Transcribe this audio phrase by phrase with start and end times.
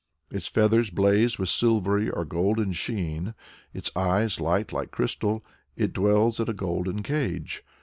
[0.31, 3.35] Its feathers blaze with silvery or golden sheen,
[3.71, 7.63] its eyes shine like crystal, it dwells in a golden cage.